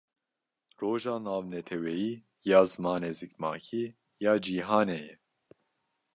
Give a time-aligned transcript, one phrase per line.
[0.81, 2.11] Roja Navneteweyî
[2.49, 3.83] ya Zimanê Zikmakî
[4.25, 5.15] Ya Cîhanê ye.